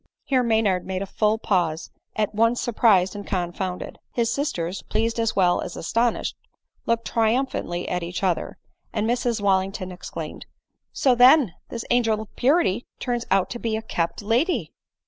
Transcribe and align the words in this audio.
Here 0.23 0.41
Maynard 0.41 0.83
made 0.83 1.03
a 1.03 1.05
full 1.05 1.37
pause— 1.37 1.91
at 2.15 2.33
once 2.33 2.59
surprised 2.59 3.15
and 3.15 3.23
confounded. 3.23 3.99
His 4.11 4.33
sisters, 4.33 4.81
pleased 4.81 5.19
as 5.19 5.35
well 5.35 5.61
as 5.61 5.77
aston 5.77 6.15
ished, 6.15 6.33
looked 6.87 7.05
triumphantly 7.05 7.87
at 7.87 8.01
each 8.01 8.23
other; 8.23 8.57
and 8.91 9.07
Mrs 9.07 9.41
Wal 9.41 9.59
lington 9.59 9.91
exclaimed, 9.91 10.47
•'So 10.91 11.13
then, 11.13 11.53
this 11.69 11.85
angel 11.91 12.19
of 12.19 12.35
purity, 12.35 12.83
turns 12.99 13.27
out 13.29 13.51
to 13.51 13.59
be 13.59 13.77
a 13.77 13.83
kept 13.83 14.23
lady 14.23 14.71